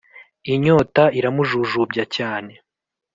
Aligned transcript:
inyota 0.53 1.03
iramujujubya 1.19 2.03
cyane. 2.15 2.53